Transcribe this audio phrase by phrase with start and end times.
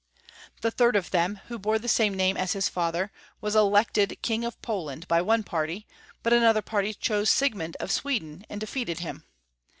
[0.61, 4.43] The third of them, Avho bore the same name as his father, was elected King
[4.43, 5.85] of Poland by one party,
[6.23, 9.25] but another party chose Siegmund of Sweden, and defeated him.